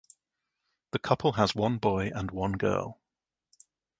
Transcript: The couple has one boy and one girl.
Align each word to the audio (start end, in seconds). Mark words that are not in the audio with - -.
The 0.93 0.97
couple 0.97 1.33
has 1.33 1.53
one 1.53 1.77
boy 1.77 2.09
and 2.15 2.31
one 2.31 2.53
girl. 2.53 2.99